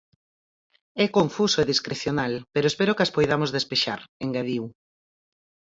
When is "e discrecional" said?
1.59-2.33